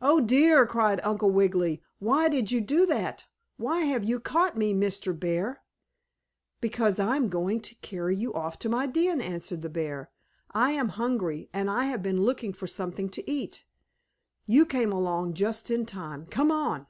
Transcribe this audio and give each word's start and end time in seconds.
"Oh, 0.00 0.20
dear!" 0.20 0.66
cried 0.66 0.98
Uncle 1.04 1.30
Wiggily. 1.30 1.84
"Why 2.00 2.28
did 2.28 2.50
you 2.50 2.60
do 2.60 2.84
that? 2.86 3.28
Why 3.58 3.82
have 3.82 4.02
you 4.02 4.18
caught 4.18 4.56
me, 4.56 4.74
Mr. 4.74 5.16
Bear?" 5.16 5.62
"Because 6.60 6.98
I 6.98 7.14
am 7.14 7.28
going 7.28 7.60
to 7.60 7.76
carry 7.76 8.16
you 8.16 8.34
off 8.34 8.58
to 8.58 8.68
my 8.68 8.86
den," 8.88 9.20
answered 9.20 9.62
the 9.62 9.68
bear. 9.70 10.10
"I 10.50 10.72
am 10.72 10.88
hungry, 10.88 11.48
and 11.52 11.70
I 11.70 11.84
have 11.84 12.02
been 12.02 12.20
looking 12.20 12.52
for 12.52 12.66
something 12.66 13.08
to 13.10 13.30
eat. 13.30 13.64
You 14.48 14.66
came 14.66 14.92
along 14.92 15.34
just 15.34 15.70
in 15.70 15.86
time. 15.86 16.26
Come 16.26 16.50
on!" 16.50 16.88